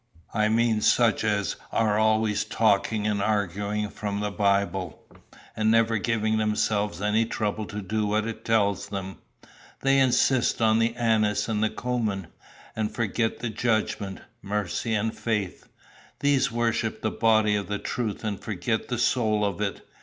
I 0.33 0.49
mean 0.49 0.81
such 0.81 1.23
as 1.23 1.57
are 1.71 1.99
always 1.99 2.43
talking 2.43 3.05
and 3.05 3.21
arguing 3.21 3.87
from 3.91 4.19
the 4.19 4.31
Bible, 4.31 5.05
and 5.55 5.69
never 5.69 5.99
giving 5.99 6.39
themselves 6.39 7.03
any 7.03 7.23
trouble 7.23 7.67
to 7.67 7.83
do 7.83 8.07
what 8.07 8.25
it 8.25 8.43
tells 8.43 8.87
them. 8.89 9.19
They 9.81 9.99
insist 9.99 10.59
on 10.59 10.79
the 10.79 10.95
anise 10.95 11.47
and 11.47 11.63
cummin, 11.75 12.25
and 12.75 12.89
forget 12.91 13.41
the 13.41 13.51
judgment, 13.51 14.21
mercy, 14.41 14.95
and 14.95 15.15
faith. 15.15 15.67
These 16.21 16.51
worship 16.51 17.03
the 17.03 17.11
body 17.11 17.55
of 17.55 17.67
the 17.67 17.77
truth, 17.77 18.23
and 18.23 18.39
forget 18.41 18.87
the 18.87 18.97
soul 18.97 19.45
of 19.45 19.61
it. 19.61 19.87